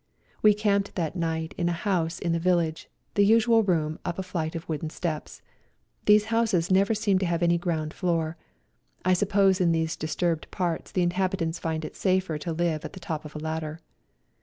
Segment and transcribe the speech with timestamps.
[0.41, 4.23] We camped that night in a house in the village, the usual room up a
[4.23, 5.43] flight of wooden steps.
[6.07, 8.35] These houses never seem to have any ground floor.
[9.05, 12.99] I suppose in these disturbed parts the inhabitants find it safer to live at the
[12.99, 13.79] top of a ladder.